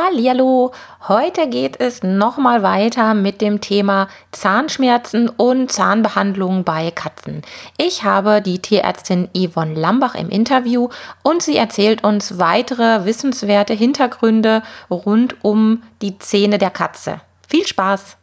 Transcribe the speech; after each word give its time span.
Hallihallo, 0.00 0.70
heute 1.08 1.48
geht 1.48 1.80
es 1.80 2.04
nochmal 2.04 2.62
weiter 2.62 3.14
mit 3.14 3.40
dem 3.40 3.60
Thema 3.60 4.06
Zahnschmerzen 4.30 5.28
und 5.28 5.72
Zahnbehandlung 5.72 6.62
bei 6.62 6.92
Katzen. 6.92 7.42
Ich 7.78 8.04
habe 8.04 8.40
die 8.40 8.60
Tierärztin 8.60 9.28
Yvonne 9.36 9.74
Lambach 9.74 10.14
im 10.14 10.28
Interview 10.28 10.88
und 11.24 11.42
sie 11.42 11.56
erzählt 11.56 12.04
uns 12.04 12.38
weitere 12.38 13.06
wissenswerte 13.06 13.74
Hintergründe 13.74 14.62
rund 14.88 15.42
um 15.42 15.82
die 16.00 16.16
Zähne 16.18 16.58
der 16.58 16.70
Katze. 16.70 17.20
Viel 17.48 17.66
Spaß! 17.66 18.18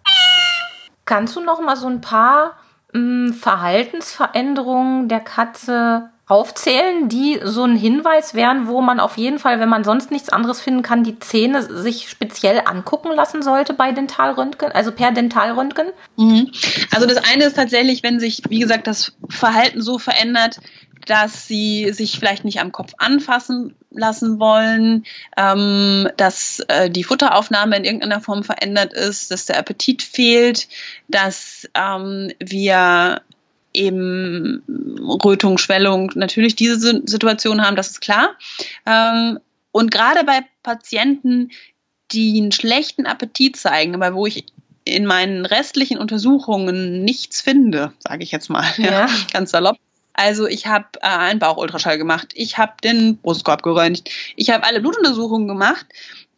Kannst 1.03 1.35
du 1.35 1.41
noch 1.41 1.59
mal 1.59 1.75
so 1.75 1.87
ein 1.87 1.99
paar 1.99 2.53
mh, 2.93 2.99
hm, 3.27 3.33
Verhaltensveränderungen 3.33 5.09
der 5.09 5.19
Katze 5.19 6.09
aufzählen, 6.27 7.07
die 7.07 7.39
so 7.43 7.63
ein 7.63 7.75
Hinweis 7.75 8.33
wären, 8.33 8.67
wo 8.67 8.81
man 8.81 8.99
auf 8.99 9.17
jeden 9.17 9.37
Fall, 9.37 9.59
wenn 9.59 9.69
man 9.69 9.83
sonst 9.83 10.09
nichts 10.09 10.29
anderes 10.29 10.59
finden 10.59 10.81
kann, 10.81 11.03
die 11.03 11.19
Zähne 11.19 11.61
sich 11.61 12.09
speziell 12.09 12.61
angucken 12.65 13.11
lassen 13.11 13.43
sollte 13.43 13.73
bei 13.73 13.91
Dentalröntgen, 13.91 14.71
also 14.71 14.91
per 14.91 15.11
Dentalröntgen? 15.11 15.87
Mhm. 16.17 16.51
Also 16.91 17.05
das 17.05 17.17
eine 17.17 17.43
ist 17.43 17.55
tatsächlich, 17.55 18.01
wenn 18.01 18.19
sich, 18.19 18.41
wie 18.49 18.59
gesagt, 18.59 18.87
das 18.87 19.13
Verhalten 19.29 19.81
so 19.81 19.99
verändert, 19.99 20.59
dass 21.05 21.47
sie 21.47 21.91
sich 21.93 22.17
vielleicht 22.17 22.45
nicht 22.45 22.59
am 22.59 22.71
Kopf 22.71 22.93
anfassen 22.97 23.75
lassen 23.91 24.39
wollen, 24.39 25.05
ähm, 25.37 26.09
dass 26.17 26.59
äh, 26.67 26.89
die 26.89 27.03
Futteraufnahme 27.03 27.77
in 27.77 27.85
irgendeiner 27.85 28.21
Form 28.21 28.43
verändert 28.43 28.93
ist, 28.93 29.29
dass 29.29 29.45
der 29.45 29.59
Appetit 29.59 30.01
fehlt, 30.01 30.67
dass 31.07 31.69
ähm, 31.75 32.31
wir 32.39 33.21
eben 33.75 34.63
Rötung, 35.23 35.57
Schwellung, 35.57 36.11
natürlich 36.15 36.55
diese 36.55 37.03
Situation 37.05 37.61
haben, 37.61 37.75
das 37.75 37.91
ist 37.91 38.01
klar. 38.01 38.35
Ähm, 38.85 39.39
und 39.71 39.91
gerade 39.91 40.23
bei 40.23 40.41
Patienten, 40.63 41.51
die 42.11 42.39
einen 42.39 42.51
schlechten 42.51 43.05
Appetit 43.05 43.57
zeigen, 43.57 43.95
aber 43.95 44.15
wo 44.15 44.25
ich 44.25 44.45
in 44.85 45.05
meinen 45.05 45.45
restlichen 45.45 45.97
Untersuchungen 45.97 47.03
nichts 47.03 47.41
finde, 47.41 47.91
sage 47.99 48.23
ich 48.23 48.31
jetzt 48.31 48.49
mal, 48.49 48.65
ja. 48.77 49.09
ganz 49.33 49.51
salopp. 49.51 49.77
Also 50.13 50.47
ich 50.47 50.67
habe 50.67 50.85
äh, 51.01 51.07
einen 51.07 51.39
Bauchultraschall 51.39 51.97
gemacht, 51.97 52.31
ich 52.35 52.57
habe 52.57 52.73
den 52.83 53.17
Brustkorb 53.17 53.63
geröntgt, 53.63 54.09
ich 54.37 54.49
habe 54.49 54.63
alle 54.63 54.79
Blutuntersuchungen 54.79 55.47
gemacht 55.47 55.87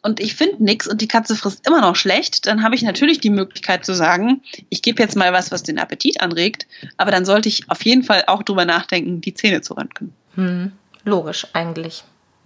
und 0.01 0.19
ich 0.19 0.35
finde 0.35 0.63
nichts 0.63 0.87
und 0.87 1.01
die 1.01 1.07
Katze 1.07 1.35
frisst 1.35 1.67
immer 1.67 1.81
noch 1.81 1.95
schlecht, 1.95 2.45
dann 2.45 2.63
habe 2.63 2.75
ich 2.75 2.83
natürlich 2.83 3.19
die 3.19 3.29
Möglichkeit 3.29 3.85
zu 3.85 3.93
sagen, 3.93 4.41
ich 4.69 4.81
gebe 4.81 5.01
jetzt 5.01 5.15
mal 5.15 5.33
was, 5.33 5.51
was 5.51 5.63
den 5.63 5.79
Appetit 5.79 6.21
anregt, 6.21 6.67
aber 6.97 7.11
dann 7.11 7.25
sollte 7.25 7.49
ich 7.49 7.69
auf 7.69 7.83
jeden 7.83 8.03
Fall 8.03 8.23
auch 8.27 8.43
drüber 8.43 8.65
nachdenken, 8.65 9.21
die 9.21 9.33
Zähne 9.33 9.61
zu 9.61 9.73
röntgen. 9.73 10.13
Hm, 10.35 10.71
logisch 11.03 11.47
eigentlich. 11.53 12.03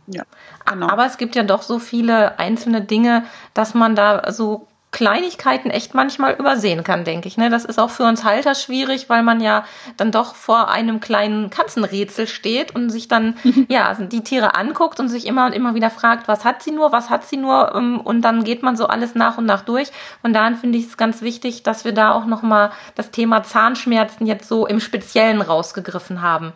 Ja, 0.08 0.24
genau. 0.66 0.88
Aber 0.88 1.06
es 1.06 1.18
gibt 1.18 1.36
ja 1.36 1.44
doch 1.44 1.62
so 1.62 1.80
viele 1.80 2.40
einzelne 2.40 2.82
Dinge, 2.82 3.26
dass 3.54 3.74
man 3.74 3.96
da 3.96 4.32
so 4.32 4.68
Kleinigkeiten 4.92 5.70
echt 5.70 5.94
manchmal 5.94 6.34
übersehen 6.34 6.84
kann, 6.84 7.06
denke 7.06 7.28
ich. 7.30 7.38
Ne? 7.38 7.50
Das 7.50 7.64
ist 7.64 7.80
auch 7.80 7.90
für 7.90 8.04
uns 8.04 8.26
Halter 8.26 8.56
schwierig, 8.56 9.10
weil 9.10 9.24
man 9.24 9.40
ja 9.40 9.64
dann 9.96 10.12
doch 10.12 10.36
vor 10.36 10.70
einem 10.70 11.00
kleinen 11.00 11.50
Katzenrätsel 11.50 12.28
steht 12.28 12.76
und 12.76 12.90
sich 12.90 13.08
dann 13.08 13.38
ja 13.70 13.94
die 13.94 14.22
Tiere 14.22 14.56
anguckt 14.56 15.00
und 15.00 15.08
sich 15.08 15.26
immer 15.26 15.46
und 15.46 15.54
immer 15.54 15.76
wieder 15.76 15.90
fragt, 15.90 16.28
was 16.28 16.44
hat 16.44 16.62
sie 16.62 16.72
nur, 16.72 16.92
was 16.92 17.10
hat 17.10 17.26
sie 17.26 17.38
nur 17.38 17.74
ähm, 17.74 18.02
und 18.02 18.22
dann 18.22 18.44
geht 18.44 18.64
man 18.64 18.76
so 18.76 18.88
alles 18.88 19.16
nach 19.16 19.38
und 19.38 19.46
nach 19.46 19.62
durch. 19.62 19.92
Und 20.24 20.34
daran 20.34 20.58
finde 20.58 20.78
ich 20.78 20.88
es 20.88 20.98
ganz 20.98 21.22
wichtig, 21.22 21.64
dass 21.64 21.86
wir 21.86 21.94
da 21.94 22.12
auch 22.12 22.26
noch 22.26 22.42
mal 22.42 22.72
das 22.96 23.12
Thema 23.12 23.44
Zahnschmerzen 23.44 24.26
jetzt 24.26 24.50
so 24.50 24.68
im 24.68 24.82
Speziellen 24.82 25.42
rausgegriffen 25.42 26.22
haben. 26.22 26.52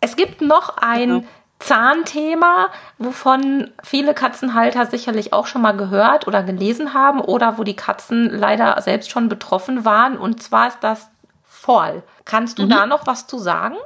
Es 0.00 0.16
gibt 0.16 0.42
noch 0.42 0.76
ein 0.78 1.08
genau. 1.08 1.24
Zahnthema, 1.64 2.68
wovon 2.98 3.70
viele 3.82 4.12
Katzenhalter 4.12 4.84
sicherlich 4.84 5.32
auch 5.32 5.46
schon 5.46 5.62
mal 5.62 5.72
gehört 5.72 6.26
oder 6.26 6.42
gelesen 6.42 6.92
haben 6.92 7.20
oder 7.20 7.56
wo 7.56 7.64
die 7.64 7.76
Katzen 7.76 8.28
leider 8.28 8.80
selbst 8.82 9.10
schon 9.10 9.30
betroffen 9.30 9.86
waren. 9.86 10.18
Und 10.18 10.42
zwar 10.42 10.68
ist 10.68 10.78
das 10.82 11.08
Fall. 11.42 12.02
Kannst 12.26 12.58
du 12.58 12.64
mhm. 12.64 12.68
da 12.68 12.86
noch 12.86 13.06
was 13.06 13.26
zu 13.26 13.38
sagen? 13.38 13.76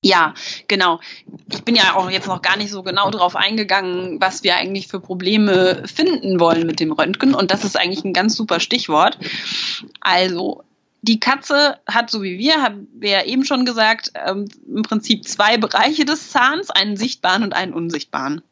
Ja, 0.00 0.32
genau. 0.68 1.00
Ich 1.50 1.64
bin 1.64 1.74
ja 1.74 1.96
auch 1.96 2.08
jetzt 2.08 2.28
noch 2.28 2.40
gar 2.40 2.56
nicht 2.56 2.70
so 2.70 2.84
genau 2.84 3.10
darauf 3.10 3.34
eingegangen, 3.34 4.20
was 4.20 4.44
wir 4.44 4.54
eigentlich 4.54 4.86
für 4.86 5.00
Probleme 5.00 5.82
finden 5.92 6.38
wollen 6.38 6.68
mit 6.68 6.78
dem 6.78 6.92
Röntgen. 6.92 7.34
Und 7.34 7.50
das 7.50 7.64
ist 7.64 7.76
eigentlich 7.76 8.04
ein 8.04 8.12
ganz 8.12 8.36
super 8.36 8.60
Stichwort. 8.60 9.18
Also 10.00 10.62
die 11.02 11.20
Katze 11.20 11.78
hat, 11.86 12.10
so 12.10 12.22
wie 12.22 12.38
wir, 12.38 12.62
haben 12.62 12.88
wir 12.94 13.10
ja 13.10 13.24
eben 13.24 13.44
schon 13.44 13.64
gesagt, 13.64 14.12
ähm, 14.14 14.46
im 14.66 14.82
Prinzip 14.82 15.26
zwei 15.26 15.56
Bereiche 15.56 16.04
des 16.04 16.30
Zahns, 16.30 16.70
einen 16.70 16.96
sichtbaren 16.96 17.42
und 17.42 17.54
einen 17.54 17.72
unsichtbaren. 17.72 18.42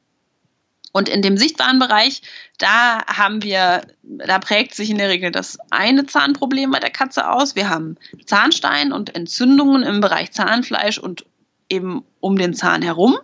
Und 0.93 1.11
in 1.11 1.21
dem 1.21 1.37
sichtbaren 1.37 1.79
Bereich, 1.79 2.23
da 2.57 3.05
haben 3.07 3.43
wir, 3.43 3.83
da 4.03 4.39
prägt 4.39 4.75
sich 4.75 4.89
in 4.89 4.97
der 4.97 5.11
Regel 5.11 5.31
das 5.31 5.59
eine 5.71 6.07
Zahnproblem 6.07 6.71
bei 6.71 6.81
der 6.81 6.91
Katze 6.91 7.29
aus. 7.29 7.55
Wir 7.55 7.69
haben 7.69 7.99
Zahnstein 8.25 8.93
und 8.93 9.15
Entzündungen 9.15 9.83
im 9.83 10.01
Bereich 10.01 10.33
Zahnfleisch 10.33 10.97
und 10.97 11.27
eben 11.69 12.04
um 12.21 12.37
den 12.37 12.54
Zahn 12.54 12.82
herum. 12.82 13.19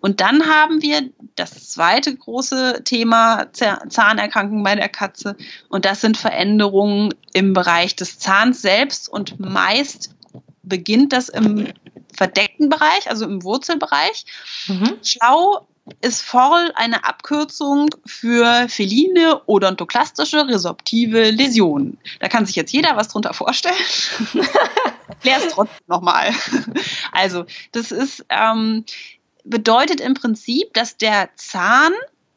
Und 0.00 0.20
dann 0.20 0.46
haben 0.46 0.82
wir 0.82 1.10
das 1.36 1.70
zweite 1.70 2.14
große 2.14 2.82
Thema 2.84 3.46
Zahnerkrankung 3.52 4.62
bei 4.62 4.74
der 4.74 4.88
Katze. 4.88 5.36
Und 5.68 5.84
das 5.84 6.00
sind 6.00 6.16
Veränderungen 6.16 7.14
im 7.32 7.52
Bereich 7.52 7.96
des 7.96 8.18
Zahns 8.18 8.62
selbst. 8.62 9.08
Und 9.08 9.38
meist 9.40 10.14
beginnt 10.62 11.12
das 11.12 11.28
im 11.28 11.68
verdeckten 12.14 12.68
Bereich, 12.68 13.10
also 13.10 13.24
im 13.24 13.42
Wurzelbereich. 13.42 14.24
Mhm. 14.68 14.98
Schlau 15.02 15.66
ist 16.00 16.22
voll 16.22 16.72
eine 16.74 17.04
Abkürzung 17.04 17.90
für 18.06 18.68
feline 18.68 19.42
odontoklastische 19.46 20.48
resorptive 20.48 21.30
Läsionen. 21.30 21.98
Da 22.20 22.28
kann 22.28 22.46
sich 22.46 22.56
jetzt 22.56 22.72
jeder 22.72 22.96
was 22.96 23.08
drunter 23.08 23.34
vorstellen. 23.34 23.74
Klär 25.20 25.38
es 25.38 25.52
trotzdem 25.52 25.84
nochmal. 25.86 26.32
Also, 27.12 27.44
das 27.72 27.92
ist, 27.92 28.24
ähm, 28.30 28.84
bedeutet 29.44 30.00
im 30.00 30.14
Prinzip, 30.14 30.72
dass 30.72 30.96
der 30.96 31.28
Zahn, 31.36 31.92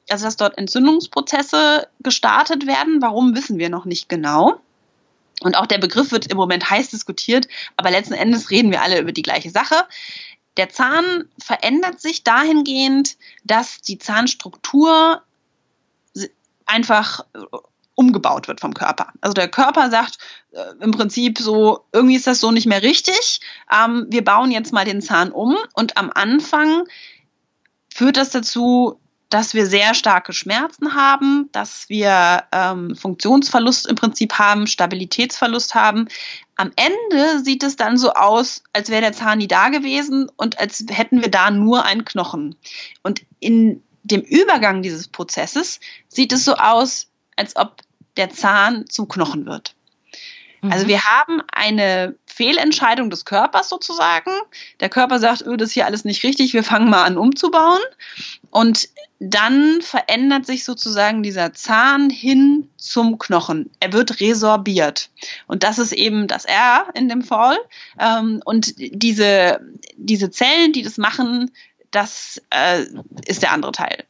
also 0.09 0.25
dass 0.25 0.35
dort 0.35 0.57
Entzündungsprozesse 0.57 1.87
gestartet 2.01 2.67
werden. 2.67 3.01
Warum 3.01 3.35
wissen 3.35 3.59
wir 3.59 3.69
noch 3.69 3.85
nicht 3.85 4.09
genau. 4.09 4.59
Und 5.41 5.55
auch 5.55 5.67
der 5.67 5.77
Begriff 5.77 6.11
wird 6.11 6.27
im 6.27 6.37
Moment 6.37 6.69
heiß 6.69 6.89
diskutiert, 6.89 7.47
aber 7.75 7.91
letzten 7.91 8.15
Endes 8.15 8.49
reden 8.49 8.71
wir 8.71 8.81
alle 8.81 8.99
über 8.99 9.11
die 9.11 9.21
gleiche 9.21 9.51
Sache. 9.51 9.85
Der 10.57 10.69
Zahn 10.69 11.29
verändert 11.41 12.01
sich 12.01 12.23
dahingehend, 12.23 13.18
dass 13.44 13.81
die 13.81 14.00
Zahnstruktur 14.00 15.22
einfach 16.66 17.22
äh, 17.34 17.40
umgebaut 17.95 18.47
wird 18.47 18.62
vom 18.62 18.73
Körper. 18.73 19.12
Also 19.22 19.34
der 19.34 19.47
Körper 19.47 19.90
sagt 19.90 20.18
äh, 20.51 20.73
im 20.81 20.91
Prinzip 20.91 21.40
so, 21.40 21.85
irgendwie 21.91 22.16
ist 22.16 22.28
das 22.28 22.40
so 22.40 22.51
nicht 22.51 22.68
mehr 22.68 22.84
richtig. 22.84 23.41
Ähm, 23.72 24.06
wir 24.09 24.23
bauen 24.23 24.51
jetzt 24.51 24.73
mal 24.73 24.85
den 24.85 25.01
Zahn 25.01 25.31
um 25.31 25.57
und 25.73 25.97
am 25.97 26.12
Anfang 26.13 26.84
führt 27.91 28.18
das 28.18 28.29
dazu, 28.29 29.00
dass 29.29 29.53
wir 29.53 29.65
sehr 29.65 29.93
starke 29.93 30.33
Schmerzen 30.33 30.95
haben, 30.95 31.49
dass 31.51 31.89
wir 31.89 32.43
ähm, 32.51 32.95
Funktionsverlust 32.95 33.88
im 33.88 33.95
Prinzip 33.95 34.33
haben, 34.33 34.68
Stabilitätsverlust 34.68 35.75
haben. 35.75 36.07
Am 36.56 36.71
Ende 36.75 37.44
sieht 37.44 37.63
es 37.63 37.75
dann 37.75 37.97
so 37.97 38.13
aus, 38.13 38.63
als 38.74 38.89
wäre 38.89 39.01
der 39.01 39.13
Zahn 39.13 39.39
nie 39.39 39.47
da 39.47 39.69
gewesen 39.69 40.29
und 40.38 40.59
als 40.59 40.83
hätten 40.89 41.21
wir 41.21 41.29
da 41.29 41.51
nur 41.51 41.83
einen 41.83 42.06
Knochen. 42.06 42.56
Und 43.03 43.21
in 43.39 43.83
dem 44.03 44.21
Übergang 44.21 44.81
dieses 44.81 45.07
Prozesses 45.07 45.79
sieht 46.07 46.31
es 46.31 46.45
so 46.45 46.56
aus, 46.56 47.07
als 47.35 47.56
ob 47.56 47.81
der 48.15 48.29
Zahn 48.29 48.85
zum 48.89 49.07
Knochen 49.07 49.45
wird. 49.45 49.76
Also 50.71 50.85
mhm. 50.85 50.89
wir 50.89 51.03
haben 51.03 51.41
eine 51.51 52.15
Fehlentscheidung 52.25 53.09
des 53.09 53.25
Körpers 53.25 53.69
sozusagen. 53.69 54.31
Der 54.79 54.89
Körper 54.89 55.19
sagt, 55.19 55.41
öh, 55.41 55.57
das 55.57 55.69
ist 55.69 55.73
hier 55.73 55.85
alles 55.85 56.05
nicht 56.05 56.23
richtig, 56.23 56.53
wir 56.53 56.63
fangen 56.63 56.89
mal 56.89 57.03
an 57.03 57.17
umzubauen. 57.17 57.81
Und 58.51 58.89
dann 59.19 59.81
verändert 59.81 60.45
sich 60.45 60.63
sozusagen 60.63 61.23
dieser 61.23 61.53
Zahn 61.53 62.09
hin 62.09 62.69
zum 62.77 63.17
Knochen. 63.17 63.71
Er 63.79 63.93
wird 63.93 64.19
resorbiert. 64.19 65.09
Und 65.47 65.63
das 65.63 65.79
ist 65.79 65.93
eben 65.93 66.27
das 66.27 66.45
R 66.45 66.87
in 66.93 67.09
dem 67.09 67.23
Fall. 67.23 67.57
Ähm, 67.99 68.41
und 68.45 68.75
diese, 68.77 69.59
diese 69.95 70.29
Zellen, 70.29 70.73
die 70.73 70.83
das 70.83 70.97
machen, 70.97 71.51
das 71.91 72.41
äh, 72.51 72.85
ist 73.25 73.41
der 73.41 73.51
andere 73.51 73.71
Teil. 73.71 74.03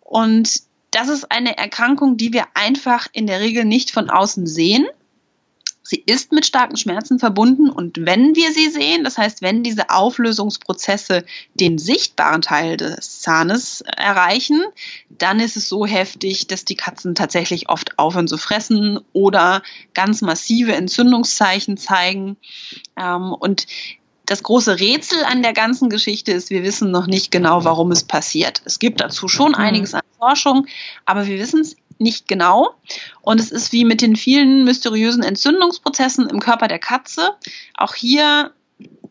Und 0.00 0.60
das 0.90 1.08
ist 1.08 1.32
eine 1.32 1.56
Erkrankung, 1.56 2.16
die 2.16 2.32
wir 2.32 2.44
einfach 2.54 3.08
in 3.12 3.26
der 3.26 3.40
Regel 3.40 3.64
nicht 3.64 3.90
von 3.90 4.10
außen 4.10 4.46
sehen 4.46 4.86
Sie 5.86 6.02
ist 6.06 6.32
mit 6.32 6.46
starken 6.46 6.78
Schmerzen 6.78 7.18
verbunden 7.18 7.68
und 7.68 8.06
wenn 8.06 8.34
wir 8.34 8.52
sie 8.52 8.70
sehen, 8.70 9.04
das 9.04 9.18
heißt, 9.18 9.42
wenn 9.42 9.62
diese 9.62 9.90
Auflösungsprozesse 9.90 11.24
den 11.52 11.76
sichtbaren 11.76 12.40
Teil 12.40 12.78
des 12.78 13.20
Zahnes 13.20 13.82
erreichen, 13.82 14.62
dann 15.10 15.40
ist 15.40 15.58
es 15.58 15.68
so 15.68 15.84
heftig, 15.84 16.46
dass 16.46 16.64
die 16.64 16.74
Katzen 16.74 17.14
tatsächlich 17.14 17.68
oft 17.68 17.98
aufhören 17.98 18.28
zu 18.28 18.38
fressen 18.38 18.98
oder 19.12 19.62
ganz 19.92 20.22
massive 20.22 20.74
Entzündungszeichen 20.74 21.76
zeigen. 21.76 22.38
Ähm, 22.96 23.34
und 23.34 23.66
das 24.26 24.42
große 24.42 24.80
Rätsel 24.80 25.22
an 25.24 25.42
der 25.42 25.52
ganzen 25.52 25.90
Geschichte 25.90 26.32
ist, 26.32 26.48
wir 26.48 26.62
wissen 26.62 26.90
noch 26.90 27.06
nicht 27.06 27.30
genau, 27.30 27.64
warum 27.64 27.92
es 27.92 28.04
passiert. 28.04 28.62
Es 28.64 28.78
gibt 28.78 29.00
dazu 29.00 29.28
schon 29.28 29.50
mhm. 29.50 29.56
einiges 29.56 29.92
an 29.92 30.00
Forschung, 30.18 30.66
aber 31.04 31.26
wir 31.26 31.38
wissen 31.38 31.60
es 31.60 31.76
nicht 31.98 32.28
genau. 32.28 32.74
Und 33.20 33.40
es 33.40 33.50
ist 33.50 33.72
wie 33.72 33.84
mit 33.84 34.00
den 34.00 34.16
vielen 34.16 34.64
mysteriösen 34.64 35.22
Entzündungsprozessen 35.22 36.28
im 36.28 36.40
Körper 36.40 36.68
der 36.68 36.78
Katze. 36.78 37.30
Auch 37.76 37.94
hier 37.94 38.52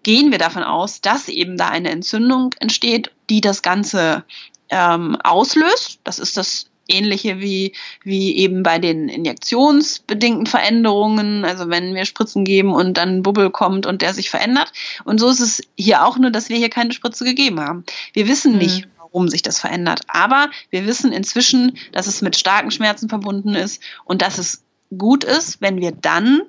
gehen 0.04 0.32
wir 0.32 0.38
davon 0.38 0.64
aus, 0.64 1.02
dass 1.02 1.30
eben 1.30 1.58
da 1.58 1.70
eine 1.70 1.90
Entzündung 1.90 2.54
entsteht, 2.60 3.12
die 3.30 3.42
das 3.42 3.62
Ganze 3.62 4.24
ähm, 4.70 5.18
auslöst. 5.24 6.00
Das 6.04 6.20
ist 6.20 6.38
das 6.38 6.68
ähnliche 6.88 7.40
wie, 7.40 7.74
wie 8.04 8.36
eben 8.36 8.62
bei 8.62 8.78
den 8.78 9.08
injektionsbedingten 9.08 10.48
Veränderungen, 10.48 11.46
also 11.46 11.70
wenn 11.70 11.96
wir 11.96 12.04
Spritzen 12.04 12.44
geben 12.44 12.74
und 12.74 12.98
dann 12.98 13.18
ein 13.18 13.24
Bubbel 13.24 13.52
kommt 13.52 13.86
und 13.86 14.02
der 14.02 14.14
sich 14.14 14.30
verändert. 14.30 14.72
Und 15.06 15.20
so 15.20 15.30
ist 15.30 15.40
es 15.40 15.62
hier 15.78 16.06
auch 16.06 16.18
nur, 16.18 16.32
dass 16.32 16.50
wir 16.50 16.58
hier 16.58 16.70
keine 16.70 16.92
Spritze 16.92 17.24
gegeben 17.24 17.62
haben. 17.62 17.86
Wir 18.14 18.28
wissen 18.28 18.58
nicht, 18.58 18.86
mhm 18.86 18.93
warum 19.14 19.30
sich 19.30 19.44
das 19.44 19.60
verändert. 19.60 20.02
Aber 20.08 20.50
wir 20.72 20.86
wissen 20.86 21.14
inzwischen, 21.14 21.78
dass 21.92 22.08
es 22.08 22.22
mit 22.22 22.36
starken 22.36 22.72
Schmerzen 22.72 23.08
verbunden 23.08 23.56
ist 23.56 23.82
und 24.04 24.22
dass 24.22 24.40
es 24.40 24.64
gut 24.98 25.24
ist, 25.24 25.62
wenn 25.62 25.80
wir 25.80 25.92
dann 25.92 26.42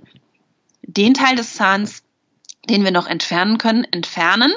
den 0.82 1.14
Teil 1.14 1.36
des 1.36 1.54
Zahns, 1.54 2.02
den 2.68 2.84
wir 2.84 2.90
noch 2.90 3.06
entfernen 3.06 3.58
können, 3.58 3.84
entfernen 3.84 4.52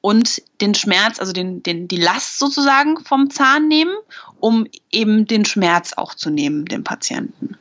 und 0.00 0.42
den 0.60 0.74
Schmerz, 0.74 1.18
also 1.18 1.32
den, 1.32 1.62
den, 1.62 1.88
die 1.88 1.96
Last 1.96 2.38
sozusagen 2.38 3.00
vom 3.00 3.30
Zahn 3.30 3.68
nehmen, 3.68 3.94
um 4.38 4.66
eben 4.92 5.26
den 5.26 5.44
Schmerz 5.44 5.94
auch 5.94 6.14
zu 6.14 6.30
nehmen, 6.30 6.66
dem 6.66 6.84
Patienten. 6.84 7.56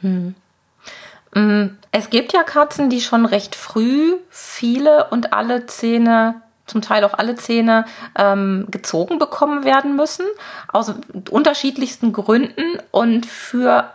Hm. 0.00 0.34
Mm, 1.34 1.78
es 1.92 2.10
gibt 2.10 2.32
ja 2.32 2.42
Katzen, 2.42 2.90
die 2.90 3.00
schon 3.00 3.24
recht 3.24 3.54
früh 3.54 4.16
viele 4.28 5.08
und 5.10 5.32
alle 5.32 5.66
Zähne 5.66 6.42
zum 6.70 6.82
Teil 6.82 7.04
auch 7.04 7.14
alle 7.14 7.34
Zähne 7.34 7.84
ähm, 8.16 8.66
gezogen 8.70 9.18
bekommen 9.18 9.64
werden 9.64 9.96
müssen, 9.96 10.24
aus 10.68 10.94
unterschiedlichsten 11.30 12.12
Gründen. 12.12 12.78
Und 12.90 13.26
für 13.26 13.90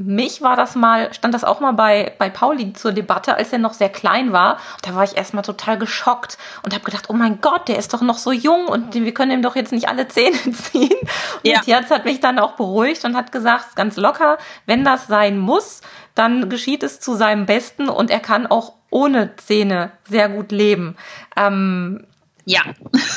mich 0.00 0.42
war 0.42 0.56
das 0.56 0.74
mal, 0.74 1.12
stand 1.12 1.34
das 1.34 1.44
auch 1.44 1.60
mal 1.60 1.72
bei, 1.72 2.14
bei 2.18 2.30
Pauli 2.30 2.72
zur 2.72 2.92
Debatte, 2.92 3.34
als 3.34 3.52
er 3.52 3.58
noch 3.58 3.74
sehr 3.74 3.88
klein 3.88 4.32
war. 4.32 4.58
Da 4.82 4.94
war 4.94 5.04
ich 5.04 5.16
erstmal 5.16 5.44
total 5.44 5.78
geschockt 5.78 6.38
und 6.62 6.74
habe 6.74 6.84
gedacht, 6.84 7.06
oh 7.08 7.12
mein 7.12 7.40
Gott, 7.40 7.68
der 7.68 7.78
ist 7.78 7.92
doch 7.92 8.00
noch 8.00 8.18
so 8.18 8.32
jung 8.32 8.66
und 8.66 8.94
wir 8.94 9.14
können 9.14 9.30
ihm 9.30 9.42
doch 9.42 9.56
jetzt 9.56 9.72
nicht 9.72 9.88
alle 9.88 10.08
Zähne 10.08 10.36
ziehen. 10.52 10.90
Und 10.90 11.50
ja. 11.50 11.58
die 11.58 11.66
Tierarzt 11.66 11.90
hat 11.90 12.04
mich 12.04 12.20
dann 12.20 12.38
auch 12.38 12.52
beruhigt 12.52 13.04
und 13.04 13.16
hat 13.16 13.32
gesagt, 13.32 13.76
ganz 13.76 13.96
locker, 13.96 14.38
wenn 14.66 14.84
das 14.84 15.06
sein 15.06 15.38
muss, 15.38 15.82
dann 16.14 16.48
geschieht 16.48 16.82
es 16.82 17.00
zu 17.00 17.14
seinem 17.14 17.46
Besten 17.46 17.88
und 17.88 18.10
er 18.10 18.20
kann 18.20 18.46
auch 18.46 18.74
ohne 18.90 19.36
Zähne 19.36 19.92
sehr 20.08 20.28
gut 20.28 20.50
leben. 20.50 20.96
Ähm, 21.36 22.06
ja. 22.50 22.62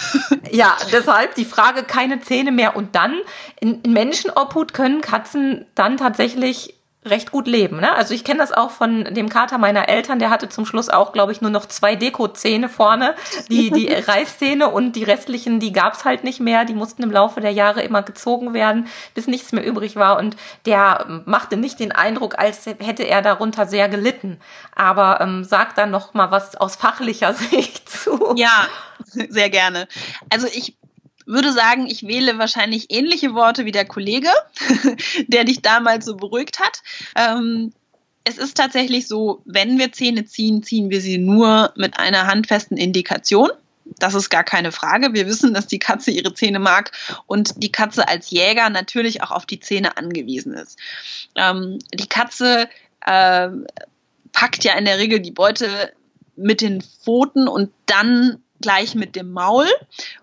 ja, 0.52 0.78
deshalb 0.92 1.36
die 1.36 1.46
Frage, 1.46 1.84
keine 1.84 2.22
Zähne 2.22 2.52
mehr. 2.52 2.76
Und 2.76 2.96
dann, 2.96 3.20
in, 3.60 3.82
in 3.82 3.94
Menschenobhut 3.94 4.74
können 4.74 5.02
Katzen 5.02 5.66
dann 5.76 5.98
tatsächlich 5.98 6.76
recht 7.06 7.32
gut 7.32 7.48
leben. 7.48 7.80
Ne? 7.80 7.94
Also 7.94 8.14
ich 8.14 8.24
kenne 8.24 8.40
das 8.40 8.52
auch 8.52 8.72
von 8.72 9.04
dem 9.14 9.30
Kater 9.30 9.58
meiner 9.58 9.90
Eltern, 9.90 10.20
der 10.20 10.30
hatte 10.30 10.50
zum 10.50 10.66
Schluss 10.66 10.90
auch, 10.90 11.12
glaube 11.12 11.32
ich, 11.32 11.42
nur 11.42 11.52
noch 11.52 11.66
zwei 11.66 11.96
Dekozähne 11.96 12.70
vorne, 12.70 13.16
die, 13.50 13.72
die 13.72 13.88
Reißzähne 14.08 14.70
und 14.70 14.96
die 14.96 15.04
restlichen, 15.04 15.60
die 15.60 15.74
gab's 15.74 16.06
halt 16.06 16.24
nicht 16.24 16.40
mehr, 16.40 16.66
die 16.66 16.74
mussten 16.74 17.04
im 17.04 17.12
Laufe 17.12 17.42
der 17.42 17.52
Jahre 17.52 17.82
immer 17.82 18.04
gezogen 18.04 18.54
werden, 18.54 18.88
bis 19.14 19.28
nichts 19.28 19.52
mehr 19.52 19.66
übrig 19.66 19.96
war 19.96 20.18
und 20.18 20.38
der 20.66 21.24
machte 21.26 21.58
nicht 21.58 21.80
den 21.80 21.92
Eindruck, 21.92 22.38
als 22.40 22.66
hätte 22.66 23.04
er 23.04 23.22
darunter 23.22 23.66
sehr 23.66 23.90
gelitten, 23.90 24.40
aber 24.76 25.20
ähm, 25.22 25.44
sagt 25.44 25.78
dann 25.78 25.92
noch 25.92 26.14
mal 26.14 26.32
was 26.32 26.56
aus 26.56 26.76
fachlicher 26.76 27.34
Sicht 27.34 27.90
zu. 27.90 28.34
Ja, 28.36 28.68
sehr 29.30 29.50
gerne. 29.50 29.88
Also 30.30 30.48
ich 30.48 30.76
würde 31.26 31.54
sagen, 31.54 31.88
ich 31.88 32.04
wähle 32.04 32.38
wahrscheinlich 32.38 32.88
ähnliche 32.90 33.34
Worte 33.34 33.66
wie 33.66 33.72
der 33.72 33.86
Kollege, 33.86 34.30
der 35.28 35.46
dich 35.46 35.62
damals 35.62 36.06
so 36.06 36.16
beruhigt 36.16 36.60
hat. 36.60 36.82
Ähm, 37.16 37.74
es 38.26 38.38
ist 38.38 38.56
tatsächlich 38.56 39.08
so, 39.08 39.42
wenn 39.46 39.78
wir 39.80 39.92
Zähne 39.92 40.26
ziehen, 40.26 40.64
ziehen 40.64 40.90
wir 40.90 41.02
sie 41.02 41.18
nur 41.18 41.74
mit 41.76 42.00
einer 42.00 42.28
handfesten 42.28 42.78
Indikation. 42.78 43.50
Das 43.86 44.14
ist 44.14 44.30
gar 44.30 44.46
keine 44.46 44.72
Frage. 44.72 45.14
Wir 45.14 45.28
wissen, 45.28 45.54
dass 45.54 45.68
die 45.68 45.80
Katze 45.80 46.12
ihre 46.12 46.34
Zähne 46.34 46.60
mag 46.60 46.92
und 47.28 47.62
die 47.62 47.72
Katze 47.72 48.08
als 48.08 48.30
Jäger 48.32 48.70
natürlich 48.70 49.22
auch 49.24 49.32
auf 49.32 49.46
die 49.46 49.60
Zähne 49.60 49.98
angewiesen 49.98 50.54
ist. 50.54 50.80
Ähm, 51.36 51.80
die 51.94 52.08
Katze 52.08 52.70
äh, 53.06 53.50
packt 54.32 54.64
ja 54.64 54.78
in 54.78 54.86
der 54.86 55.00
Regel 55.00 55.20
die 55.20 55.32
Beute 55.32 55.92
mit 56.36 56.62
den 56.62 56.82
Pfoten 56.82 57.50
und 57.50 57.72
dann 57.86 58.42
gleich 58.64 58.96
mit 58.96 59.16
dem 59.16 59.32
Maul 59.32 59.68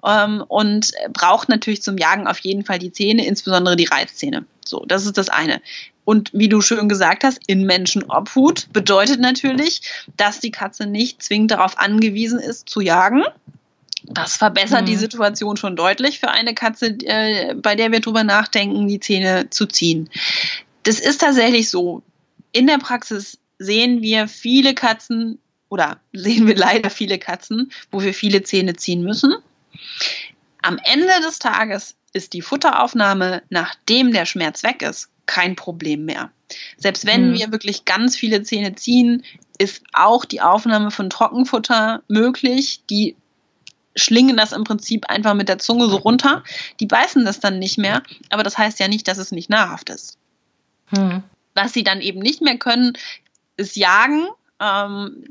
ähm, 0.04 0.42
und 0.48 0.90
braucht 1.12 1.48
natürlich 1.48 1.82
zum 1.82 1.96
Jagen 1.96 2.26
auf 2.26 2.40
jeden 2.40 2.64
Fall 2.64 2.80
die 2.80 2.90
Zähne, 2.90 3.24
insbesondere 3.24 3.76
die 3.76 3.84
Reißzähne. 3.84 4.44
So, 4.64 4.84
das 4.86 5.06
ist 5.06 5.16
das 5.18 5.28
eine. 5.28 5.62
Und 6.04 6.30
wie 6.32 6.48
du 6.48 6.60
schön 6.60 6.88
gesagt 6.88 7.22
hast, 7.22 7.38
in 7.46 7.66
Menschenobhut 7.66 8.72
bedeutet 8.72 9.20
natürlich, 9.20 9.82
dass 10.16 10.40
die 10.40 10.50
Katze 10.50 10.86
nicht 10.86 11.22
zwingend 11.22 11.52
darauf 11.52 11.78
angewiesen 11.78 12.40
ist, 12.40 12.68
zu 12.68 12.80
jagen. 12.80 13.22
Das 14.04 14.36
verbessert 14.36 14.82
mhm. 14.82 14.86
die 14.86 14.96
Situation 14.96 15.56
schon 15.56 15.76
deutlich 15.76 16.18
für 16.18 16.30
eine 16.30 16.54
Katze, 16.54 16.96
äh, 17.04 17.54
bei 17.54 17.76
der 17.76 17.92
wir 17.92 18.00
drüber 18.00 18.24
nachdenken, 18.24 18.88
die 18.88 18.98
Zähne 18.98 19.50
zu 19.50 19.66
ziehen. 19.66 20.10
Das 20.82 20.98
ist 20.98 21.20
tatsächlich 21.20 21.70
so. 21.70 22.02
In 22.50 22.66
der 22.66 22.78
Praxis 22.78 23.38
sehen 23.58 24.02
wir 24.02 24.26
viele 24.26 24.74
Katzen, 24.74 25.38
oder 25.70 26.00
sehen 26.12 26.46
wir 26.46 26.56
leider 26.56 26.90
viele 26.90 27.18
Katzen, 27.18 27.72
wo 27.90 28.02
wir 28.02 28.12
viele 28.12 28.42
Zähne 28.42 28.76
ziehen 28.76 29.02
müssen. 29.02 29.34
Am 30.60 30.78
Ende 30.84 31.06
des 31.22 31.38
Tages 31.38 31.96
ist 32.12 32.34
die 32.34 32.42
Futteraufnahme, 32.42 33.42
nachdem 33.48 34.12
der 34.12 34.26
Schmerz 34.26 34.62
weg 34.62 34.82
ist, 34.82 35.08
kein 35.24 35.56
Problem 35.56 36.04
mehr. 36.04 36.30
Selbst 36.76 37.06
wenn 37.06 37.30
mhm. 37.30 37.38
wir 37.38 37.52
wirklich 37.52 37.84
ganz 37.84 38.16
viele 38.16 38.42
Zähne 38.42 38.74
ziehen, 38.74 39.22
ist 39.58 39.82
auch 39.92 40.24
die 40.24 40.40
Aufnahme 40.40 40.90
von 40.90 41.08
Trockenfutter 41.08 42.02
möglich. 42.08 42.80
Die 42.90 43.14
schlingen 43.94 44.36
das 44.36 44.52
im 44.52 44.64
Prinzip 44.64 45.08
einfach 45.08 45.34
mit 45.34 45.48
der 45.48 45.58
Zunge 45.58 45.86
so 45.86 45.96
runter. 45.96 46.42
Die 46.80 46.86
beißen 46.86 47.24
das 47.24 47.38
dann 47.38 47.60
nicht 47.60 47.78
mehr, 47.78 48.02
aber 48.30 48.42
das 48.42 48.58
heißt 48.58 48.80
ja 48.80 48.88
nicht, 48.88 49.06
dass 49.06 49.18
es 49.18 49.30
nicht 49.30 49.48
nahrhaft 49.48 49.88
ist. 49.88 50.18
Mhm. 50.90 51.22
Was 51.54 51.72
sie 51.72 51.84
dann 51.84 52.00
eben 52.00 52.18
nicht 52.18 52.42
mehr 52.42 52.58
können, 52.58 52.94
ist 53.56 53.76
jagen 53.76 54.26
ähm, 54.60 55.24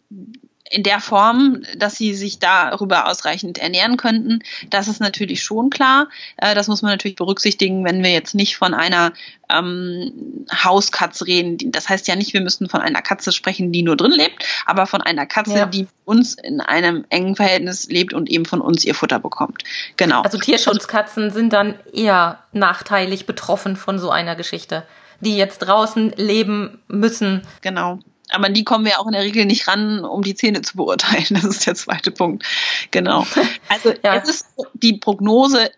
in 0.69 0.83
der 0.83 0.99
Form, 0.99 1.63
dass 1.77 1.95
sie 1.95 2.13
sich 2.13 2.39
darüber 2.39 3.07
ausreichend 3.07 3.57
ernähren 3.57 3.97
könnten. 3.97 4.39
Das 4.69 4.87
ist 4.87 4.99
natürlich 4.99 5.41
schon 5.41 5.69
klar. 5.69 6.07
Äh, 6.37 6.55
das 6.55 6.67
muss 6.67 6.81
man 6.81 6.91
natürlich 6.91 7.17
berücksichtigen, 7.17 7.83
wenn 7.83 8.03
wir 8.03 8.11
jetzt 8.11 8.35
nicht 8.35 8.57
von 8.57 8.73
einer 8.73 9.13
ähm, 9.49 10.45
Hauskatze 10.51 11.25
reden. 11.25 11.71
Das 11.71 11.89
heißt 11.89 12.07
ja 12.07 12.15
nicht, 12.15 12.33
wir 12.33 12.41
müssen 12.41 12.69
von 12.69 12.81
einer 12.81 13.01
Katze 13.01 13.31
sprechen, 13.31 13.71
die 13.71 13.81
nur 13.81 13.97
drin 13.97 14.11
lebt, 14.11 14.45
aber 14.65 14.85
von 14.85 15.01
einer 15.01 15.25
Katze, 15.25 15.57
ja. 15.57 15.65
die 15.65 15.87
uns 16.05 16.35
in 16.35 16.61
einem 16.61 17.05
engen 17.09 17.35
Verhältnis 17.35 17.87
lebt 17.87 18.13
und 18.13 18.29
eben 18.29 18.45
von 18.45 18.61
uns 18.61 18.85
ihr 18.85 18.95
Futter 18.95 19.19
bekommt. 19.19 19.63
Genau. 19.97 20.21
Also 20.21 20.37
Tierschutzkatzen 20.37 21.31
sind 21.31 21.53
dann 21.53 21.75
eher 21.93 22.43
nachteilig 22.51 23.25
betroffen 23.25 23.75
von 23.75 23.97
so 23.97 24.11
einer 24.11 24.35
Geschichte, 24.35 24.85
die 25.19 25.35
jetzt 25.35 25.59
draußen 25.59 26.13
leben 26.15 26.79
müssen. 26.87 27.41
Genau 27.61 27.99
aber 28.29 28.45
an 28.45 28.53
die 28.53 28.63
kommen 28.63 28.85
wir 28.85 28.99
auch 28.99 29.07
in 29.07 29.13
der 29.13 29.23
Regel 29.23 29.45
nicht 29.45 29.67
ran, 29.67 30.03
um 30.03 30.21
die 30.21 30.35
Zähne 30.35 30.61
zu 30.61 30.77
beurteilen. 30.77 31.25
Das 31.29 31.43
ist 31.43 31.65
der 31.65 31.75
zweite 31.75 32.11
Punkt. 32.11 32.45
Genau. 32.91 33.25
Also 33.67 33.93
ja. 34.03 34.15
es 34.15 34.29
ist 34.29 34.47
die 34.73 34.93
Prognose 34.93 35.71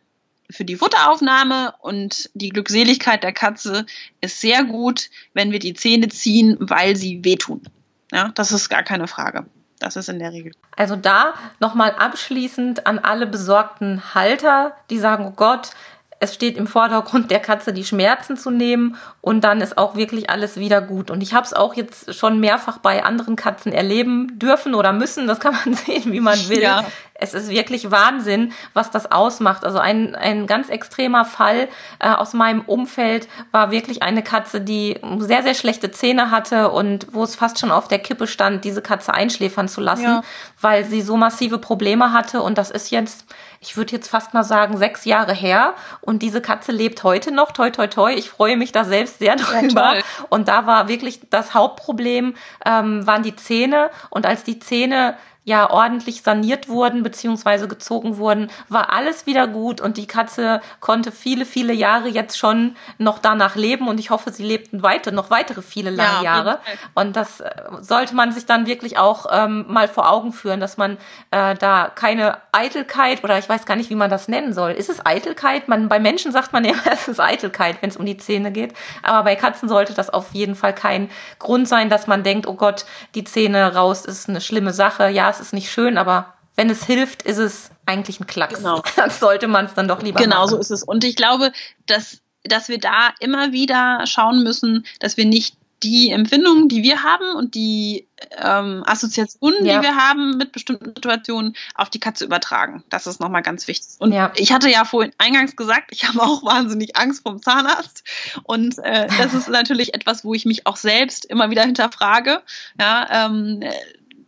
für 0.49 0.65
die 0.65 0.75
Futteraufnahme 0.75 1.73
und 1.79 2.29
die 2.33 2.49
Glückseligkeit 2.49 3.23
der 3.23 3.31
Katze 3.31 3.85
ist 4.19 4.41
sehr 4.41 4.63
gut, 4.63 5.09
wenn 5.33 5.51
wir 5.51 5.59
die 5.59 5.73
Zähne 5.73 6.09
ziehen, 6.09 6.57
weil 6.59 6.95
sie 6.95 7.23
wehtun. 7.23 7.63
Ja, 8.11 8.29
das 8.35 8.51
ist 8.51 8.69
gar 8.69 8.83
keine 8.83 9.07
Frage. 9.07 9.45
Das 9.79 9.95
ist 9.95 10.09
in 10.09 10.19
der 10.19 10.31
Regel. 10.31 10.53
Also 10.75 10.95
da 10.95 11.33
nochmal 11.59 11.91
abschließend 11.91 12.85
an 12.85 12.99
alle 12.99 13.25
besorgten 13.25 14.13
Halter, 14.13 14.75
die 14.89 14.99
sagen, 14.99 15.25
oh 15.25 15.33
Gott, 15.35 15.71
es 16.21 16.35
steht 16.35 16.55
im 16.55 16.67
Vordergrund 16.67 17.31
der 17.31 17.39
Katze 17.39 17.73
die 17.73 17.83
Schmerzen 17.83 18.37
zu 18.37 18.51
nehmen 18.51 18.95
und 19.21 19.43
dann 19.43 19.59
ist 19.59 19.79
auch 19.79 19.95
wirklich 19.95 20.29
alles 20.29 20.55
wieder 20.55 20.79
gut. 20.79 21.09
Und 21.09 21.21
ich 21.21 21.33
habe 21.33 21.47
es 21.47 21.53
auch 21.53 21.73
jetzt 21.73 22.13
schon 22.13 22.39
mehrfach 22.39 22.77
bei 22.77 23.03
anderen 23.03 23.35
Katzen 23.35 23.73
erleben 23.73 24.37
dürfen 24.37 24.75
oder 24.75 24.93
müssen, 24.93 25.25
das 25.25 25.39
kann 25.39 25.55
man 25.65 25.73
sehen, 25.85 26.13
wie 26.13 26.19
man 26.19 26.37
will. 26.47 26.61
Ja. 26.61 26.85
Es 27.15 27.33
ist 27.33 27.49
wirklich 27.49 27.89
Wahnsinn, 27.89 28.53
was 28.73 28.91
das 28.91 29.11
ausmacht. 29.11 29.63
Also 29.63 29.79
ein, 29.79 30.13
ein 30.13 30.45
ganz 30.45 30.69
extremer 30.69 31.25
Fall 31.25 31.67
äh, 31.97 32.09
aus 32.09 32.33
meinem 32.33 32.61
Umfeld 32.61 33.27
war 33.51 33.71
wirklich 33.71 34.03
eine 34.03 34.21
Katze, 34.21 34.61
die 34.61 34.99
sehr, 35.17 35.41
sehr 35.41 35.55
schlechte 35.55 35.89
Zähne 35.89 36.29
hatte 36.29 36.69
und 36.69 37.07
wo 37.11 37.23
es 37.23 37.35
fast 37.35 37.57
schon 37.57 37.71
auf 37.71 37.87
der 37.87 37.99
Kippe 37.99 38.27
stand, 38.27 38.63
diese 38.63 38.83
Katze 38.83 39.13
einschläfern 39.15 39.67
zu 39.67 39.81
lassen, 39.81 40.03
ja. 40.03 40.21
weil 40.59 40.85
sie 40.85 41.01
so 41.01 41.17
massive 41.17 41.57
Probleme 41.57 42.13
hatte. 42.13 42.43
Und 42.43 42.59
das 42.59 42.69
ist 42.69 42.91
jetzt 42.91 43.25
ich 43.63 43.77
würde 43.77 43.91
jetzt 43.91 44.09
fast 44.09 44.33
mal 44.33 44.43
sagen, 44.43 44.75
sechs 44.77 45.05
Jahre 45.05 45.33
her. 45.33 45.75
Und 46.01 46.23
diese 46.23 46.41
Katze 46.41 46.71
lebt 46.71 47.03
heute 47.03 47.31
noch. 47.31 47.51
Toi, 47.51 47.69
toi, 47.69 47.85
toi. 47.85 48.11
Ich 48.11 48.31
freue 48.31 48.57
mich 48.57 48.71
da 48.71 48.83
selbst 48.83 49.19
sehr 49.19 49.35
drüber. 49.35 49.97
Ja, 49.97 50.03
und 50.29 50.47
da 50.47 50.65
war 50.65 50.87
wirklich 50.87 51.21
das 51.29 51.53
Hauptproblem, 51.53 52.33
ähm, 52.65 53.05
waren 53.05 53.21
die 53.21 53.35
Zähne. 53.35 53.91
Und 54.09 54.25
als 54.25 54.43
die 54.43 54.57
Zähne 54.57 55.15
ja 55.51 55.69
ordentlich 55.69 56.21
saniert 56.23 56.69
wurden 56.69 57.03
beziehungsweise 57.03 57.67
gezogen 57.67 58.17
wurden, 58.17 58.49
war 58.69 58.93
alles 58.93 59.25
wieder 59.25 59.47
gut 59.47 59.81
und 59.81 59.97
die 59.97 60.07
Katze 60.07 60.61
konnte 60.79 61.11
viele, 61.11 61.45
viele 61.45 61.73
Jahre 61.73 62.07
jetzt 62.07 62.37
schon 62.37 62.77
noch 62.97 63.19
danach 63.19 63.55
leben 63.55 63.89
und 63.89 63.99
ich 63.99 64.11
hoffe, 64.11 64.31
sie 64.31 64.43
lebt 64.43 64.69
weiter, 64.81 65.11
noch 65.11 65.29
weitere 65.29 65.61
viele 65.61 65.89
lange 65.89 66.23
ja, 66.23 66.23
Jahre. 66.23 66.59
Und 66.93 67.17
das 67.17 67.41
äh, 67.41 67.49
sollte 67.81 68.15
man 68.15 68.31
sich 68.31 68.45
dann 68.45 68.65
wirklich 68.65 68.97
auch 68.97 69.25
ähm, 69.29 69.65
mal 69.67 69.89
vor 69.89 70.09
Augen 70.09 70.31
führen, 70.31 70.61
dass 70.61 70.77
man 70.77 70.97
äh, 71.31 71.55
da 71.55 71.91
keine 71.93 72.37
Eitelkeit 72.53 73.25
oder 73.25 73.37
ich 73.37 73.49
weiß 73.49 73.65
gar 73.65 73.75
nicht, 73.75 73.89
wie 73.89 73.95
man 73.95 74.09
das 74.09 74.29
nennen 74.29 74.53
soll. 74.53 74.71
Ist 74.71 74.89
es 74.89 75.05
Eitelkeit? 75.05 75.67
Man, 75.67 75.89
bei 75.89 75.99
Menschen 75.99 76.31
sagt 76.31 76.53
man 76.53 76.63
ja, 76.65 76.75
es 76.89 77.09
ist 77.09 77.19
Eitelkeit, 77.19 77.81
wenn 77.81 77.89
es 77.89 77.97
um 77.97 78.05
die 78.05 78.17
Zähne 78.17 78.51
geht. 78.51 78.73
Aber 79.03 79.23
bei 79.23 79.35
Katzen 79.35 79.67
sollte 79.67 79.93
das 79.93 80.09
auf 80.09 80.31
jeden 80.31 80.55
Fall 80.55 80.73
kein 80.73 81.09
Grund 81.39 81.67
sein, 81.67 81.89
dass 81.89 82.07
man 82.07 82.23
denkt, 82.23 82.47
oh 82.47 82.53
Gott, 82.53 82.85
die 83.15 83.25
Zähne 83.25 83.75
raus 83.75 84.05
ist 84.05 84.29
eine 84.29 84.39
schlimme 84.39 84.71
Sache. 84.71 85.09
Ja, 85.09 85.29
es 85.29 85.40
ist 85.41 85.53
nicht 85.53 85.71
schön, 85.71 85.97
aber 85.97 86.33
wenn 86.55 86.69
es 86.69 86.83
hilft, 86.85 87.23
ist 87.23 87.37
es 87.37 87.71
eigentlich 87.85 88.19
ein 88.19 88.27
Klacks. 88.27 88.57
Genau. 88.57 88.83
Dann 88.95 89.09
sollte 89.09 89.47
man 89.47 89.65
es 89.65 89.73
dann 89.73 89.87
doch 89.87 90.01
lieber 90.01 90.19
genau 90.19 90.35
machen. 90.35 90.49
Genau 90.49 90.57
so 90.57 90.57
ist 90.57 90.71
es. 90.71 90.83
Und 90.83 91.03
ich 91.03 91.15
glaube, 91.15 91.51
dass, 91.87 92.21
dass 92.43 92.69
wir 92.69 92.79
da 92.79 93.13
immer 93.19 93.51
wieder 93.51 94.05
schauen 94.05 94.43
müssen, 94.43 94.85
dass 94.99 95.17
wir 95.17 95.25
nicht 95.25 95.55
die 95.83 96.11
Empfindungen, 96.11 96.69
die 96.69 96.83
wir 96.83 97.01
haben 97.03 97.35
und 97.35 97.55
die 97.55 98.07
ähm, 98.37 98.83
Assoziationen, 98.85 99.65
ja. 99.65 99.79
die 99.79 99.87
wir 99.87 99.95
haben 99.95 100.37
mit 100.37 100.51
bestimmten 100.51 100.93
Situationen, 100.95 101.55
auf 101.73 101.89
die 101.89 101.99
Katze 101.99 102.25
übertragen. 102.25 102.83
Das 102.89 103.07
ist 103.07 103.19
nochmal 103.19 103.41
ganz 103.41 103.67
wichtig. 103.67 103.95
Und 103.97 104.13
ja. 104.13 104.31
ich 104.35 104.51
hatte 104.51 104.69
ja 104.69 104.85
vorhin 104.85 105.11
eingangs 105.17 105.55
gesagt, 105.55 105.91
ich 105.91 106.07
habe 106.07 106.21
auch 106.21 106.43
wahnsinnig 106.43 106.97
Angst 106.97 107.23
vom 107.23 107.41
Zahnarzt. 107.41 108.03
Und 108.43 108.77
äh, 108.79 109.07
das 109.17 109.33
ist 109.33 109.49
natürlich 109.49 109.95
etwas, 109.95 110.23
wo 110.23 110.33
ich 110.35 110.45
mich 110.45 110.67
auch 110.67 110.77
selbst 110.77 111.25
immer 111.25 111.49
wieder 111.49 111.63
hinterfrage. 111.63 112.41
Ja, 112.79 113.25
ähm, 113.25 113.63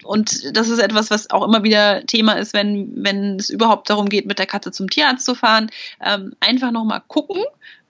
und 0.03 0.55
das 0.55 0.69
ist 0.69 0.79
etwas, 0.79 1.11
was 1.11 1.29
auch 1.29 1.43
immer 1.43 1.63
wieder 1.63 2.05
Thema 2.05 2.33
ist, 2.33 2.53
wenn, 2.53 2.91
wenn 2.95 3.37
es 3.37 3.49
überhaupt 3.49 3.89
darum 3.89 4.09
geht, 4.09 4.25
mit 4.25 4.39
der 4.39 4.45
Katze 4.45 4.71
zum 4.71 4.89
Tierarzt 4.89 5.25
zu 5.25 5.35
fahren. 5.35 5.69
Ähm, 6.01 6.33
einfach 6.39 6.71
nochmal 6.71 7.01
gucken, 7.07 7.43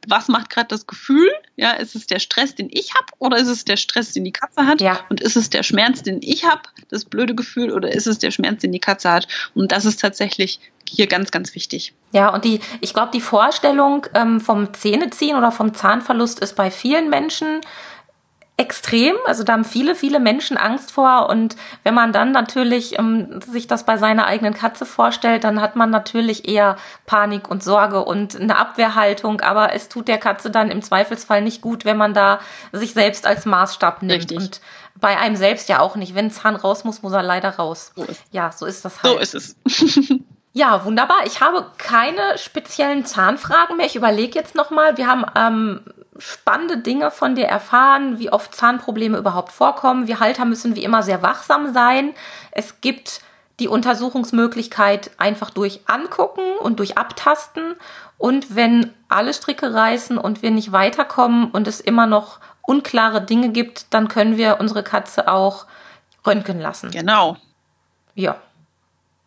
was 0.07 0.27
macht 0.27 0.49
gerade 0.49 0.67
das 0.67 0.87
Gefühl? 0.87 1.31
Ja, 1.55 1.71
ist 1.71 1.95
es 1.95 2.07
der 2.07 2.19
Stress, 2.19 2.55
den 2.55 2.67
ich 2.71 2.93
habe, 2.95 3.05
oder 3.19 3.37
ist 3.37 3.47
es 3.47 3.65
der 3.65 3.77
Stress, 3.77 4.11
den 4.11 4.23
die 4.23 4.31
Katze 4.31 4.65
hat? 4.65 4.81
Ja. 4.81 4.99
Und 5.09 5.21
ist 5.21 5.35
es 5.35 5.49
der 5.49 5.63
Schmerz, 5.63 6.01
den 6.01 6.19
ich 6.21 6.45
habe, 6.45 6.61
das 6.89 7.05
blöde 7.05 7.35
Gefühl, 7.35 7.71
oder 7.71 7.91
ist 7.91 8.07
es 8.07 8.19
der 8.19 8.31
Schmerz, 8.31 8.61
den 8.61 8.71
die 8.71 8.79
Katze 8.79 9.11
hat? 9.11 9.27
Und 9.53 9.71
das 9.71 9.85
ist 9.85 10.01
tatsächlich 10.01 10.59
hier 10.87 11.07
ganz, 11.07 11.31
ganz 11.31 11.55
wichtig. 11.55 11.93
Ja, 12.11 12.29
und 12.29 12.45
die, 12.45 12.59
ich 12.81 12.93
glaube, 12.93 13.11
die 13.13 13.21
Vorstellung 13.21 14.05
ähm, 14.13 14.41
vom 14.41 14.73
Zähneziehen 14.73 15.37
oder 15.37 15.51
vom 15.51 15.73
Zahnverlust 15.73 16.39
ist 16.39 16.55
bei 16.55 16.69
vielen 16.69 17.09
Menschen 17.09 17.61
extrem. 18.55 19.15
Also 19.25 19.43
da 19.43 19.53
haben 19.53 19.65
viele, 19.65 19.95
viele 19.95 20.19
Menschen 20.19 20.57
Angst 20.57 20.91
vor. 20.91 21.29
Und 21.29 21.55
wenn 21.83 21.93
man 21.93 22.13
dann 22.13 22.31
natürlich 22.31 22.99
ähm, 22.99 23.41
sich 23.41 23.67
das 23.67 23.85
bei 23.85 23.97
seiner 23.97 24.25
eigenen 24.25 24.53
Katze 24.53 24.85
vorstellt, 24.85 25.43
dann 25.43 25.59
hat 25.59 25.75
man 25.75 25.89
natürlich 25.89 26.47
eher 26.47 26.77
Panik 27.05 27.49
und 27.49 27.63
Sorge 27.63 28.03
und 28.05 28.39
eine 28.39 28.57
Abwehrhaltung. 28.57 29.41
Aber 29.41 29.73
es 29.73 29.89
tut 29.89 30.07
der 30.07 30.19
Katze 30.19 30.51
dann 30.51 30.69
im 30.69 30.83
Zweifelsfall 30.83 31.41
nicht 31.41 31.61
gut, 31.61 31.83
wenn 31.83 31.97
man 31.97 32.13
da 32.13 32.39
sich 32.71 32.93
selbst 32.93 33.25
als 33.25 33.45
Maßstab 33.45 34.03
nimmt. 34.03 34.31
Richtig. 34.31 34.37
Und 34.37 34.61
bei 34.95 35.17
einem 35.17 35.35
selbst 35.35 35.67
ja 35.69 35.79
auch 35.79 35.95
nicht. 35.95 36.13
Wenn 36.13 36.25
ein 36.25 36.31
Zahn 36.31 36.55
raus 36.55 36.83
muss, 36.83 37.01
muss 37.01 37.13
er 37.13 37.23
leider 37.23 37.55
raus. 37.55 37.91
So 37.95 38.05
ja, 38.31 38.51
so 38.51 38.67
ist 38.67 38.85
das 38.85 39.01
halt. 39.01 39.13
So 39.13 39.19
ist 39.19 39.35
es. 39.35 39.55
Ja, 40.55 40.85
wunderbar. 40.85 41.25
Ich 41.25 41.41
habe 41.41 41.65
keine 41.79 42.37
speziellen 42.37 43.05
Zahnfragen 43.05 43.75
mehr. 43.75 43.87
Ich 43.87 43.95
überlege 43.95 44.37
jetzt 44.37 44.53
nochmal. 44.53 44.97
Wir 44.97 45.07
haben 45.07 45.25
ähm, 45.35 45.81
spannende 46.17 46.77
Dinge 46.77 47.11
von 47.11 47.35
dir 47.35 47.45
erfahren, 47.45 48.19
wie 48.19 48.31
oft 48.31 48.55
Zahnprobleme 48.55 49.17
überhaupt 49.17 49.51
vorkommen. 49.51 50.07
Wir 50.07 50.19
Halter 50.19 50.45
müssen 50.45 50.75
wie 50.75 50.83
immer 50.83 51.03
sehr 51.03 51.21
wachsam 51.21 51.73
sein. 51.73 52.13
Es 52.51 52.81
gibt 52.81 53.21
die 53.59 53.67
Untersuchungsmöglichkeit 53.67 55.11
einfach 55.17 55.49
durch 55.49 55.81
Angucken 55.85 56.57
und 56.59 56.79
durch 56.79 56.97
Abtasten. 56.97 57.75
Und 58.17 58.55
wenn 58.55 58.93
alle 59.09 59.33
Stricke 59.33 59.73
reißen 59.73 60.17
und 60.17 60.41
wir 60.41 60.51
nicht 60.51 60.71
weiterkommen 60.71 61.51
und 61.51 61.67
es 61.67 61.79
immer 61.79 62.07
noch 62.07 62.39
unklare 62.61 63.21
Dinge 63.21 63.49
gibt, 63.49 63.93
dann 63.93 64.07
können 64.07 64.37
wir 64.37 64.59
unsere 64.59 64.83
Katze 64.83 65.27
auch 65.27 65.65
röntgen 66.25 66.59
lassen. 66.59 66.91
Genau. 66.91 67.37
Ja, 68.15 68.37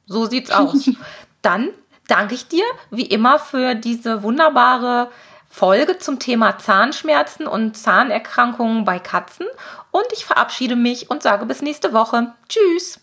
so 0.07 0.27
sieht's 0.27 0.51
aus. 0.51 0.91
dann 1.43 1.71
danke 2.09 2.35
ich 2.35 2.49
dir 2.49 2.65
wie 2.91 3.07
immer 3.07 3.39
für 3.39 3.75
diese 3.75 4.23
wunderbare 4.23 5.11
Folge 5.57 5.97
zum 5.97 6.19
Thema 6.19 6.59
Zahnschmerzen 6.59 7.47
und 7.47 7.79
Zahnerkrankungen 7.79 8.85
bei 8.85 8.99
Katzen 8.99 9.47
und 9.91 10.05
ich 10.13 10.27
verabschiede 10.27 10.77
mich 10.77 11.09
und 11.09 11.23
sage 11.23 11.47
bis 11.47 11.63
nächste 11.63 11.95
Woche. 11.95 12.35
Tschüss. 12.47 13.01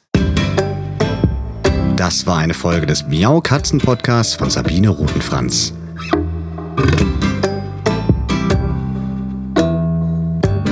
Das 1.95 2.27
war 2.27 2.37
eine 2.37 2.53
Folge 2.53 2.85
des 2.85 3.07
Miau 3.07 3.41
Katzen 3.41 3.79
Podcasts 3.79 4.35
von 4.35 4.51
Sabine 4.51 4.89
Rutenfranz. 4.89 5.73